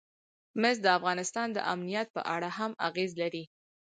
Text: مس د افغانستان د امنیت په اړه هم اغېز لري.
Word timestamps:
مس 0.61 0.77
د 0.83 0.87
افغانستان 0.97 1.47
د 1.53 1.57
امنیت 1.73 2.07
په 2.15 2.21
اړه 2.35 2.49
هم 2.57 2.71
اغېز 2.87 3.11
لري. 3.21 3.43